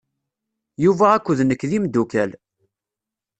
[0.83, 2.31] Yuba akked nekk d imdukal.